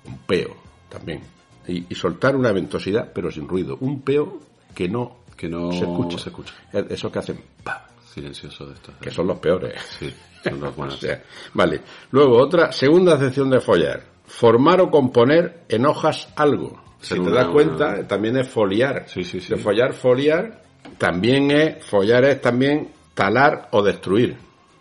[0.06, 0.56] Un peo
[0.90, 1.22] también.
[1.68, 3.78] Y, y soltar una ventosidad, pero sin ruido.
[3.80, 4.40] Un peo
[4.74, 6.18] que no, Que no se escucha.
[6.20, 6.54] se escucha.
[6.72, 8.96] Es- Esos que hacen, pa, Silencioso de estos.
[9.02, 9.74] que son los peores.
[10.00, 11.00] Sí, son los O buenos.
[11.00, 11.22] sea,
[11.54, 11.82] vale.
[12.12, 14.04] Luego, otra, segunda acepción de follar.
[14.26, 16.82] Formar o componer en hojas algo.
[17.02, 19.04] Si te das cuenta, también es foliar.
[19.08, 19.54] Sí, sí, sí.
[19.54, 20.64] De follar, foliar.
[20.98, 24.36] También es, follar es también talar o destruir.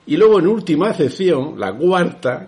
[0.06, 2.46] Y luego, en última acepción, la cuarta,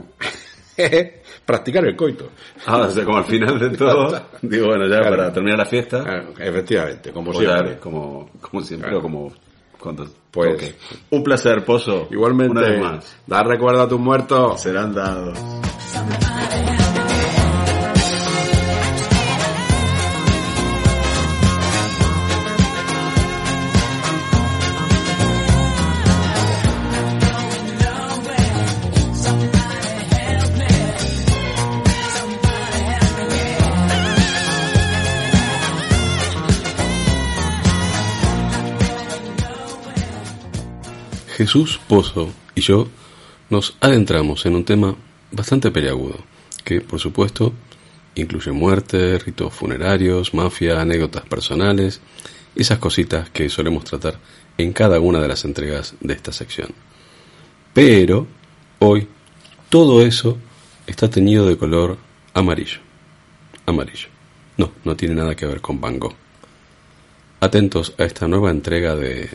[1.45, 2.29] practicar el coito.
[2.67, 5.17] Ah, o sea, como al final de todo, digo, bueno, ya Claro.
[5.17, 6.05] para terminar la fiesta,
[6.39, 7.79] Efectivamente, como siempre.
[7.79, 8.99] como, como siempre, Claro.
[8.99, 9.33] o como
[9.79, 10.75] cuando Pues-.
[11.11, 12.09] Un placer, Pozo.
[12.11, 13.17] Igualmente, Una vez más.
[13.27, 14.61] dar recuerdo a tus muertos.
[14.61, 15.39] Serán dados.
[41.37, 42.89] Jesús Pozo y yo
[43.51, 44.97] nos adentramos en un tema
[45.31, 46.17] bastante peliagudo,
[46.65, 47.53] que por supuesto
[48.15, 52.01] incluye muerte, ritos funerarios, mafia, anécdotas personales,
[52.55, 54.19] esas cositas que solemos tratar
[54.57, 56.71] en cada una de las entregas de esta sección.
[57.75, 58.27] Pero
[58.79, 59.07] hoy
[59.69, 60.39] todo eso
[60.87, 61.99] está teñido de color
[62.33, 62.79] amarillo.
[63.67, 64.09] Amarillo.
[64.57, 66.15] No, no tiene nada que ver con Van Gogh.
[67.41, 69.29] Atentos a esta nueva entrega de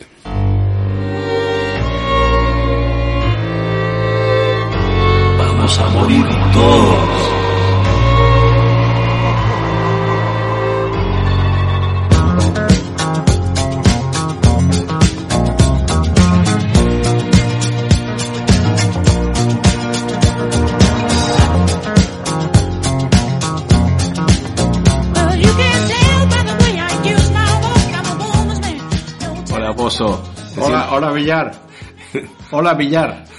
[28.06, 28.78] a woman's man.
[29.20, 30.22] No Hola, Pozo.
[30.54, 31.52] Te Hola, hola Villar.
[32.50, 33.31] Hola Villar.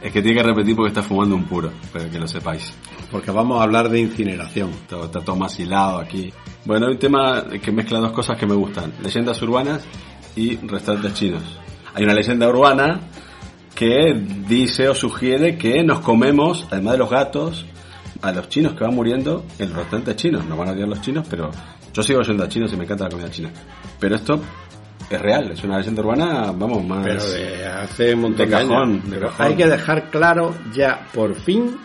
[0.00, 2.72] Es que tiene que repetir porque está fumando un puro, para que lo sepáis.
[3.10, 4.70] Porque vamos a hablar de incineración.
[4.88, 6.32] Todo, está todo más hilado aquí.
[6.64, 8.92] Bueno, hay un tema que mezcla dos cosas que me gustan.
[9.02, 9.82] Leyendas urbanas
[10.36, 11.42] y restaurantes chinos.
[11.94, 13.00] Hay una leyenda urbana
[13.74, 14.14] que
[14.46, 17.66] dice o sugiere que nos comemos, además de los gatos,
[18.22, 20.44] a los chinos que van muriendo en los restaurantes chinos.
[20.44, 21.50] Nos van a odiar los chinos, pero
[21.92, 23.50] yo sigo yendo a chinos y me encanta la comida china.
[23.98, 24.40] Pero esto
[25.10, 27.04] es real, es una leyenda urbana, vamos, más...
[27.04, 29.04] Pero de hace un montón De cajón, años.
[29.04, 29.46] de Pero cajón.
[29.46, 31.76] hay que dejar claro ya por fin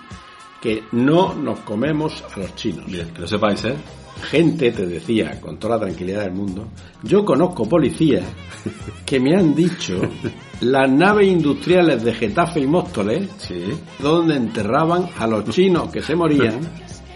[0.62, 2.86] que no nos comemos a los chinos.
[2.86, 3.76] Bien, que lo sepáis, ¿eh?
[4.30, 6.68] Gente, te decía, con toda la tranquilidad del mundo,
[7.02, 8.24] yo conozco policías
[9.06, 10.00] que me han dicho
[10.62, 13.62] las naves industriales de Getafe y Móstoles Sí.
[14.00, 16.60] donde enterraban a los chinos que se morían.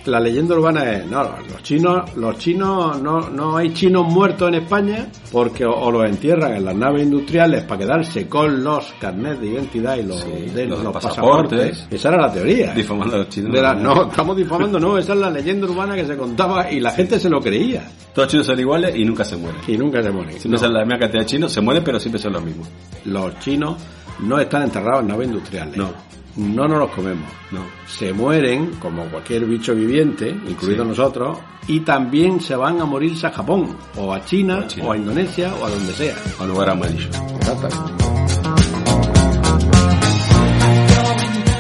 [0.08, 4.56] La leyenda urbana es, no, los chinos, los chinos, no, no hay chinos muertos en
[4.56, 9.40] España porque o, o los entierran en las naves industriales para quedarse con los carnets
[9.42, 11.60] de identidad y los, Sí, de los los, pasaportes.
[11.60, 11.88] pasaportes.
[11.92, 12.74] Esa era la teoría.
[12.74, 13.54] Difamando a los chinos.
[13.60, 16.92] La- no, estamos difamando, no, esa es la leyenda urbana que se contaba y la
[16.92, 17.84] gente se lo creía.
[18.14, 19.62] Todos los chinos son iguales y nunca se mueren.
[19.68, 20.32] Y nunca se mueren.
[20.40, 22.68] Siempre No, son la misma cantidad de chinos, se mueren, pero siempre son los mismos.
[23.06, 23.76] los chinos
[24.20, 25.76] no están enterrados en naves industriales.
[25.78, 25.90] No.
[26.38, 27.28] No nos los comemos.
[27.52, 27.62] No.
[27.88, 30.90] se mueren, como cualquier bicho viviente, incluido Sí.
[30.90, 34.88] nosotros, y también se van a morirse a Japón, o a China, O a China.
[34.88, 36.16] o a Indonesia, o a donde sea.
[36.40, 37.10] A lugar amarillo.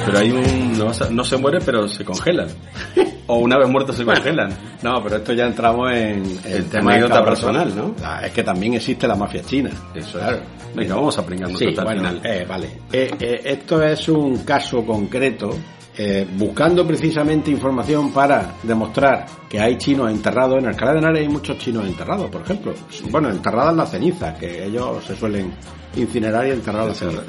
[0.07, 0.77] Pero hay un...
[0.77, 2.47] No, no se muere, pero se congelan.
[3.27, 4.49] O una vez muertos se congelan.
[4.81, 7.93] No, pero esto ya entramos en el tema anécdota personal, ¿no?
[8.03, 9.69] Ah, Es que también existe la mafia china.
[9.93, 10.37] Eso Claro.
[10.37, 10.75] es.
[10.75, 12.21] Venga, vamos a pringarnos Sí, hasta el final.
[12.23, 12.67] eh, vale.
[12.91, 15.49] Eh, eh, esto es un caso concreto,
[15.97, 20.59] eh, buscando precisamente información para demostrar que hay chinos enterrados.
[20.59, 22.73] En Alcalá de Henares hay muchos chinos enterrados, por ejemplo.
[23.09, 25.51] Bueno, enterradas las cenizas, que ellos se suelen
[25.95, 27.23] incinerar y enterrar las cenizas.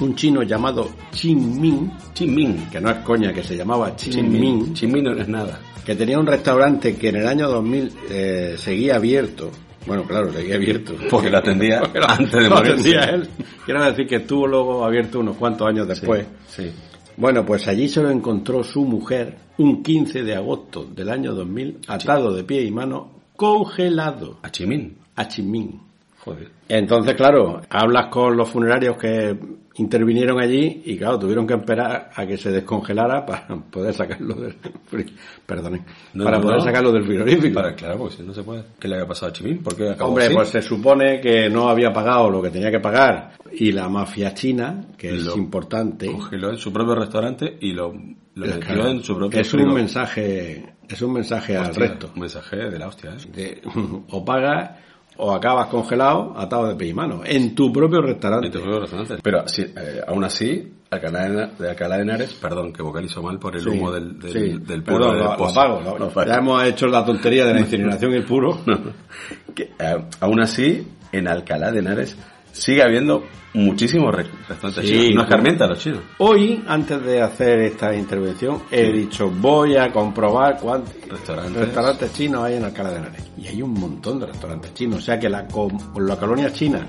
[0.00, 2.66] Un chino llamado Chin Min, Chinmin.
[2.70, 5.60] que no es coña, que se llamaba Chin Min, Chinmin no es nada.
[5.84, 9.50] que tenía un restaurante que en el año 2000 eh, seguía abierto.
[9.86, 10.94] Bueno, claro, seguía abierto.
[11.10, 12.96] Porque lo atendía Porque lo- antes de lo morirse.
[12.96, 13.28] atendía él.
[13.64, 16.26] Quiero decir que estuvo luego abierto unos cuantos años después.
[16.48, 16.70] Sí.
[17.16, 21.78] Bueno, pues allí se lo encontró su mujer un 15 de agosto del año 2000,
[21.88, 24.96] atado de pie y mano, congelado A Chimin.
[25.16, 25.80] a Chinmin.
[26.34, 26.48] Joder.
[26.68, 29.36] Entonces, claro, hablas con los funerarios que
[29.76, 34.54] intervinieron allí y, claro, tuvieron que esperar a que se descongelara para poder sacarlo del
[34.90, 35.10] fri-
[35.46, 36.64] perdone, No, para no, poder no.
[36.64, 37.54] sacarlo del frigorífico.
[37.54, 38.64] Para, claro, porque si no se puede.
[38.78, 39.62] ¿Qué le había pasado a Chimin?
[39.62, 40.34] ¿Por qué acabó Hombre, así?
[40.34, 44.34] pues se supone que no había pagado lo que tenía que pagar y la mafia
[44.34, 47.92] china, que es importante, Congeló en su propio restaurante y lo,
[48.34, 52.10] lo metió en su propio es un mensaje, es un mensaje al Hostia, resto.
[52.14, 53.30] Un mensaje de la hostia, ¿eh?
[53.32, 53.62] De,
[54.10, 54.70] o pagas
[55.18, 58.46] o acabas congelado, atado de pie y mano, en tu propio restaurante.
[58.46, 59.16] En tu propio restaurante.
[59.22, 61.28] Pero así, eh, aún así, Alcalá
[61.58, 64.38] de, Alcalá de Henares, perdón, que vocalizo mal por el Sí, humo del, del, sí.
[64.64, 65.60] del puro Perdón, del lo, lo pozo.
[65.60, 68.58] apago, lo- No, ya hemos hecho la tontería de la incineración y el puro.
[69.54, 72.16] que, eh, aún así, en Alcalá de Henares
[72.60, 75.14] sigue habiendo muchísimos re- restaurantes Sí, chinos.
[75.14, 76.00] No escarmienta a los chinos.
[76.18, 81.56] Hoy, antes de hacer esta intervención, he dicho, voy a comprobar cuántos Restaurantes.
[81.66, 83.30] restaurantes chinos hay en Alcalá de Henares.
[83.38, 84.98] Y hay un montón de restaurantes chinos.
[84.98, 85.46] O sea que la,
[85.96, 86.86] la colonia china,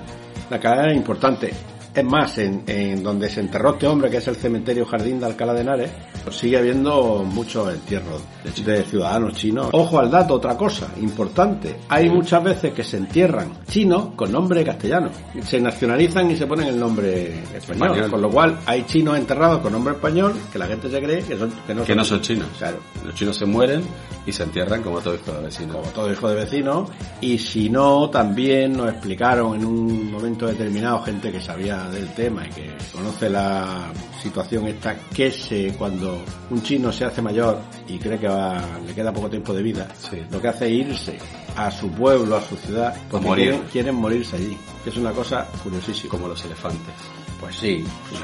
[0.50, 1.50] la cadena es importante.
[1.94, 5.26] Es más, en, en donde se enterró este hombre, que es el cementerio Jardín de
[5.26, 5.90] Alcalá de Henares,
[6.22, 8.22] pues sigue habiendo muchos entierros
[8.64, 9.68] de ciudadanos chinos.
[9.72, 11.76] Ojo al dato, otra cosa importante.
[11.88, 15.10] Hay muchas veces que se entierran chinos con nombre castellano.
[15.42, 17.90] Se nacionalizan y se ponen el nombre español.
[17.90, 18.10] Español.
[18.10, 21.36] Con lo cual hay chinos enterrados con nombre español que la gente se cree que,
[21.36, 22.46] son, que no Que no son chinos.
[22.58, 22.78] Claro.
[23.04, 23.82] Los chinos se mueren
[24.26, 25.74] y se entierran como todo hijo de vecino.
[25.74, 26.86] Como todo hijo de vecino.
[27.20, 32.46] Y si no, también nos explicaron en un momento determinado gente que sabía del tema
[32.46, 37.98] y que conoce la situación esta, que se, cuando un chino se hace mayor y
[37.98, 40.22] cree que va, le queda poco tiempo de vida, Sí.
[40.30, 41.18] lo que hace es irse
[41.56, 43.48] a su pueblo, a su ciudad, porque morir.
[43.50, 44.56] quieren, quieren morirse allí.
[44.84, 46.10] Que es una cosa curiosísima.
[46.10, 46.94] Como los elefantes.
[47.40, 48.22] Pues sí, pues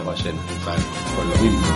[1.29, 1.67] lo mismo.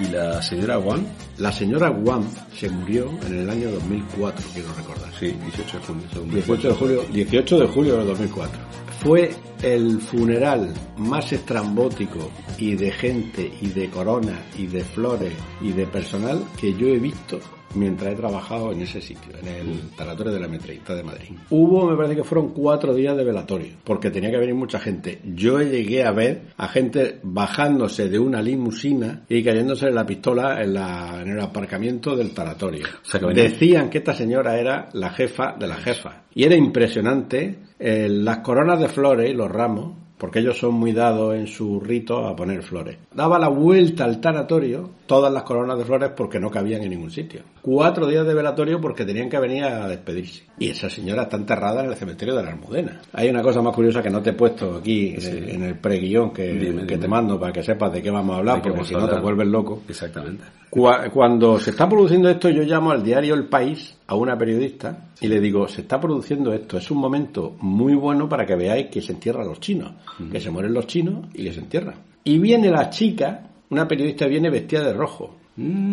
[0.00, 1.02] ¿Y la, señora Wang?
[1.38, 2.24] La señora Wang
[2.56, 5.12] se murió en el año 2004, quiero recordar.
[5.18, 6.06] Sí, 18 de junio.
[6.12, 8.60] según me 18 de julio, 18 de julio del 2004.
[9.02, 9.30] Fue
[9.62, 15.86] el funeral más estrambótico y de gente y de corona y de flores y de
[15.86, 17.38] personal que yo he visto
[17.74, 21.30] mientras he trabajado en ese sitio, en el tanatorio de la Metreísta de Madrid.
[21.50, 25.20] Hubo, me parece que fueron cuatro días de velatorio, porque tenía que venir mucha gente.
[25.24, 30.74] Yo llegué a ver a gente bajándose de una limusina y cayéndose la pistola en,
[30.74, 32.86] la, en el aparcamiento del tanatorio.
[33.02, 36.22] O sea Decían que esta señora era la jefa de la jefa.
[36.34, 40.92] Y era impresionante eh, las coronas de flores y los ramos porque ellos son muy
[40.92, 42.98] dados en su rito a poner flores.
[43.14, 47.10] Daba la vuelta al tanatorio, todas las coronas de flores porque no cabían en ningún
[47.10, 47.40] sitio.
[47.62, 50.42] Cuatro días de velatorio porque tenían que venir a despedirse.
[50.58, 53.00] Y esa señora está enterrada en el cementerio de la Almudena.
[53.14, 55.74] Hay una cosa más curiosa que no te he puesto aquí en, el, en el
[55.78, 56.98] preguión que, Dime, que dime.
[56.98, 59.08] te mando para que sepas de qué vamos a hablar, ¿De qué porque si no
[59.08, 59.82] te vuelves loco.
[59.88, 60.44] Exactamente.
[60.70, 65.08] Cua- Cuando se está produciendo esto, yo llamo al diario El País a una periodista
[65.20, 68.86] y le digo, se está produciendo esto, es un momento muy bueno para que veáis
[68.86, 69.92] que se entierran los chinos,
[70.30, 71.96] que se mueren los chinos y se entierran.
[72.22, 75.36] Y viene la chica, una periodista viene vestida de rojo.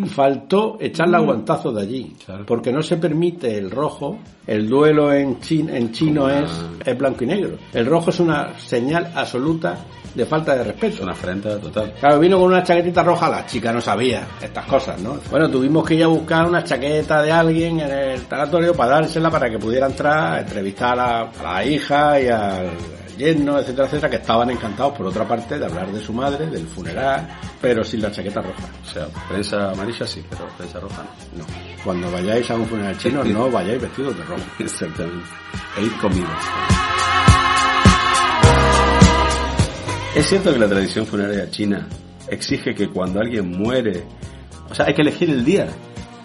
[0.06, 2.44] Faltó echarle aguantazos de allí, Claro.
[2.46, 6.50] porque no se permite el rojo, el duelo en, chin- en chino es,
[6.84, 7.56] es blanco y negro.
[7.72, 9.76] El rojo es una señal absoluta
[10.14, 10.94] de falta de respeto.
[10.96, 11.92] Es una afrenta total.
[12.00, 15.18] Claro, vino con una chaquetita roja, la chica no sabía estas cosas, ¿no?
[15.30, 19.30] Bueno, tuvimos que ir a buscar una chaqueta de alguien en el tanatorio para dársela
[19.30, 22.70] para que pudiera entrar a entrevistar a, a la hija y al
[23.18, 26.66] yerno, etcétera, etcétera, que estaban encantados, por otra parte, de hablar de su madre, del
[26.66, 27.28] funeral,
[27.60, 28.64] pero sin la chaqueta roja.
[28.82, 31.42] O sea, prensa amarilla sí, pero prensa roja no.
[31.42, 31.46] No.
[31.84, 34.42] Cuando vayáis a un funeral chino, no vayáis vestidos de rojo.
[34.58, 35.28] Exactamente.
[35.76, 36.30] E ir comidos.
[40.14, 41.86] Es cierto que la tradición funeraria china
[42.28, 44.04] exige que cuando alguien muere,
[44.70, 45.68] o sea, hay que elegir el día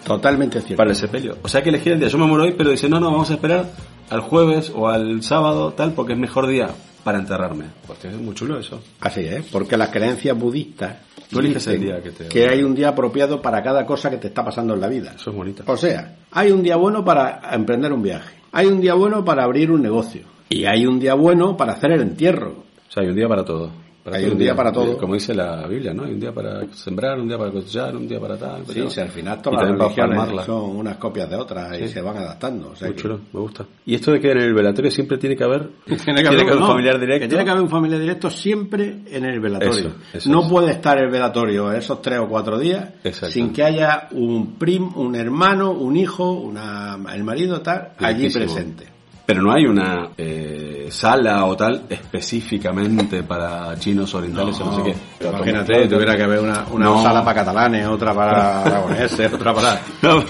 [0.04, 0.76] Totalmente cierto.
[0.76, 1.36] para el sepelio.
[1.42, 2.08] O sea, hay que elegir el día.
[2.08, 3.70] Yo me muero hoy, pero dice, no, no, vamos a esperar
[4.10, 6.68] al jueves o al sábado, tal, porque es mejor día
[7.02, 7.64] para enterrarme.
[7.86, 8.80] Pues es muy chulo eso.
[9.00, 10.96] Así es, porque las creencias budistas
[11.30, 14.10] Tú eliges el dicen día que te- que hay un día apropiado para cada cosa
[14.10, 15.12] que te está pasando en la vida.
[15.16, 15.64] Eso es bonito.
[15.66, 19.44] O sea, hay un día bueno para emprender un viaje, hay un día bueno para
[19.44, 22.64] abrir un negocio y hay un día bueno para hacer el entierro.
[22.88, 23.70] O sea, hay un día para todo.
[24.04, 24.98] Para Hay un día para todo.
[24.98, 26.04] Como dice la Biblia, ¿no?
[26.04, 28.66] Hay un día para sembrar, un día para cosechar, un día para tal.
[28.66, 32.18] Sí, si al final todas las religiones son unas copias de otras y se van
[32.18, 32.72] adaptando.
[32.72, 33.64] O sea Muy que- chulo, me gusta.
[33.86, 35.70] Y esto de que en el velatorio siempre tiene que haber,
[36.04, 37.22] Tiene que haber, un no, familiar directo.
[37.22, 39.88] que tiene que haber un familiar directo siempre en el velatorio.
[39.88, 42.90] Eso, eso no puede estar el velatorio esos tres o cuatro días
[43.30, 48.93] sin que haya un prim, un hermano, un hijo, una, el marido tal allí presente.
[49.26, 54.82] Pero no hay una eh, sala o tal específicamente para chinos orientales o no sé
[54.82, 54.94] qué.
[55.18, 57.02] Pero Imagínate, tuviera que haber una, una No.
[57.02, 60.22] sala para catalanes, otra para aragoneses, otra para No,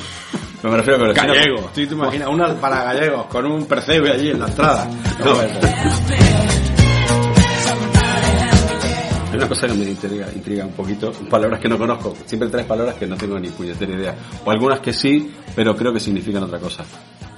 [0.71, 1.73] me refiero a chinos- gallegos.
[1.73, 4.89] ¿Tú te imaginas una para gallegos con un percebe allí en la entrada?
[9.31, 12.15] Hay una cosa que me intriga, intriga un poquito, palabras que no conozco.
[12.27, 14.15] Siempre traes palabras que no tengo ni puñetera idea.
[14.45, 16.85] O algunas que sí, pero creo que significan otra cosa.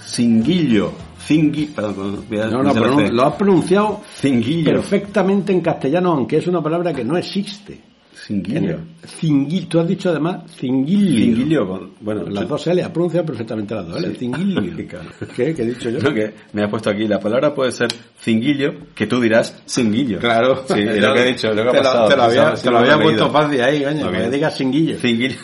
[0.05, 0.93] Cinguillo.
[1.27, 1.67] Cingui...
[1.67, 3.11] Perdón, No, no, pero C.
[3.11, 4.71] lo has pronunciado Cinguillo.
[4.73, 7.81] perfectamente en castellano, aunque es una palabra que no existe.
[8.15, 8.79] Cinguillo.
[9.07, 9.69] Cinguillo.
[9.69, 11.37] Tú has dicho además cinguillo.
[11.37, 11.91] Cinguillo.
[12.01, 14.09] Bueno, Las dos L, has pronunciado perfectamente las dos L.
[14.11, 14.17] Sí.
[14.19, 14.63] Cinguillo.
[15.37, 15.55] ¿Qué?
[15.55, 16.01] ¿Qué he dicho yo?
[16.01, 17.89] Lo que me ha puesto aquí, la palabra puede ser
[18.27, 20.19] cinguillo, que tú dirás cinguillo.
[20.19, 20.65] Claro.
[20.67, 22.09] Sí, es lo que he dicho, lo que ha te pasado.
[22.09, 24.11] Te lo había, te lo había puesto fácil ahí, coño.
[24.11, 24.99] Que digas cinguillo.
[24.99, 25.37] Cinguillo.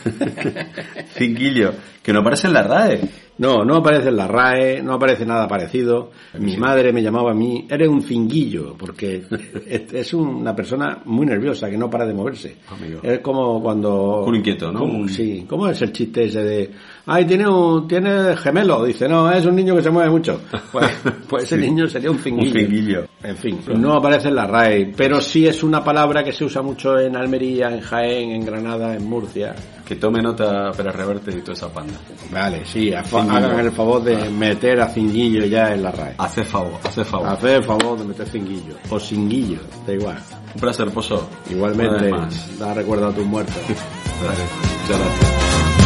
[1.14, 1.72] cinguillo,
[2.02, 3.00] que no aparece en la RAE.
[3.38, 6.10] No, no aparece en la RAE, no aparece nada parecido.
[6.38, 9.22] Mi madre me llamaba a mí, eres un cinguillo, porque
[9.66, 12.56] es, una persona muy nerviosa que no para de moverse.
[12.68, 13.00] Amigo.
[13.02, 14.24] Es como cuando...
[14.24, 15.06] Un inquieto, ¿no?
[15.06, 16.70] Sí, ¿cómo es el chiste ese de...
[17.06, 20.40] Ay, tiene un tiene gemelo, dice, no, es un niño que se mueve mucho.
[20.72, 20.90] Pues,
[21.28, 21.62] pues ese Sí.
[21.68, 22.50] niño sería un cinguillo.
[22.60, 23.04] Un cinguillo.
[23.22, 26.62] En fin, no aparece en la RAE, pero sí es una palabra que se usa
[26.62, 29.54] mucho en Almería, en Jaén, en Granada, en Murcia.
[29.84, 31.92] Que tome nota Pérez Reverte y toda esa panda.
[32.30, 36.14] Vale, sí, hagan el favor de meter a cinguillo ya en la RAE.
[36.18, 37.28] Hace favor, hace favor.
[37.28, 38.74] Hacer el favor de meter cinguillo.
[38.88, 40.18] O cinguillo, da igual.
[40.54, 41.28] Un placer, Pozo.
[41.50, 42.10] Igualmente,
[42.58, 43.54] da recuerdo a tus muertos.
[44.22, 44.48] Gracias.
[44.82, 45.81] Muchas gracias.